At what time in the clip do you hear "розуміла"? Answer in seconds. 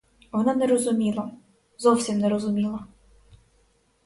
0.67-1.31, 2.29-2.87